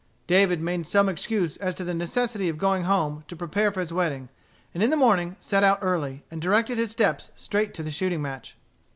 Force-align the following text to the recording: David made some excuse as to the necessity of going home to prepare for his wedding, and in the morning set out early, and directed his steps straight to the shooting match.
David 0.25 0.59
made 0.61 0.87
some 0.87 1.07
excuse 1.07 1.57
as 1.57 1.75
to 1.75 1.83
the 1.83 1.93
necessity 1.93 2.49
of 2.49 2.57
going 2.57 2.85
home 2.85 3.23
to 3.27 3.35
prepare 3.35 3.71
for 3.71 3.81
his 3.81 3.93
wedding, 3.93 4.29
and 4.73 4.81
in 4.81 4.89
the 4.89 4.97
morning 4.97 5.35
set 5.39 5.63
out 5.63 5.77
early, 5.83 6.23
and 6.31 6.41
directed 6.41 6.79
his 6.79 6.89
steps 6.89 7.29
straight 7.35 7.71
to 7.75 7.83
the 7.83 7.91
shooting 7.91 8.23
match. 8.23 8.57